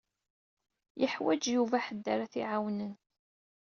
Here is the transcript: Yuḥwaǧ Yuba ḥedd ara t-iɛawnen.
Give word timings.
Yuḥwaǧ 0.99 1.43
Yuba 1.55 1.77
ḥedd 1.85 2.05
ara 2.13 2.31
t-iɛawnen. 2.31 2.93